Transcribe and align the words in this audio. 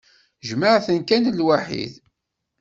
Jemɛet-ten 0.47 0.99
kan 1.07 1.23
lwaḥid. 1.39 1.93